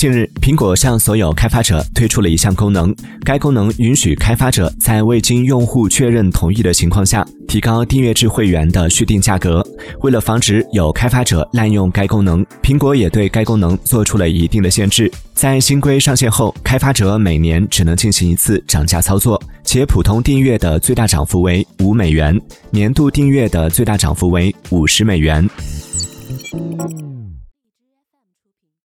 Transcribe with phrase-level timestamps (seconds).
[0.00, 2.90] 近日苹果向所有开发者推出了一项功能
[3.22, 9.62] 该功能允许开发者在未经用户确认同意的情况下提高订阅制会员的续订价格
[10.00, 15.12] 为了防止有开发者滥用该功能苹果也对该功能做出了一定的限制。
[15.34, 22.34] 在新规上线后开发者每年只能进行一次涨价操作且普通订阅的最大涨幅为五美元。
[22.70, 25.46] 年度订阅的最大涨幅为五十美元。